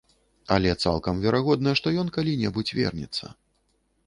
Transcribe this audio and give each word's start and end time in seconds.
Але 0.55 0.71
цалкам 0.85 1.21
верагодна, 1.25 1.75
што 1.83 1.87
ён 2.05 2.09
калі-небудзь 2.17 2.77
вернецца. 2.79 3.25